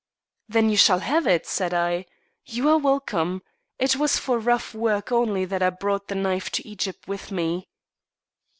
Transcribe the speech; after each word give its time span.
"Then 0.49 0.71
you 0.71 0.77
shall 0.77 0.97
have 1.01 1.27
it," 1.27 1.45
said 1.45 1.75
I. 1.75 2.07
"You 2.43 2.69
are 2.69 2.79
welcome. 2.79 3.43
It 3.77 3.97
was 3.97 4.17
for 4.17 4.39
rough 4.39 4.73
work 4.73 5.11
only 5.11 5.45
that 5.45 5.61
I 5.61 5.69
brought 5.69 6.07
the 6.07 6.15
knife 6.15 6.49
to 6.53 6.67
Egypt 6.67 7.07
with 7.07 7.31
me." 7.31 7.69